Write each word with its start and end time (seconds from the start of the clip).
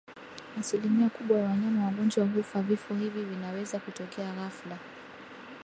Asilimia 0.59 1.09
kubwa 1.09 1.37
ya 1.37 1.43
wanyama 1.49 1.85
wagonjwa 1.85 2.25
hufa 2.25 2.61
Vifo 2.61 2.93
hivi 2.93 3.23
vinaweza 3.23 3.79
kutokea 3.79 4.33
ghafla 4.33 4.77